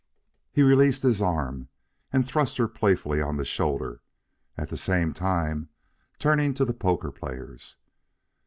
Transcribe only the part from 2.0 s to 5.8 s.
and thrust her playfully on the shoulder, at the same time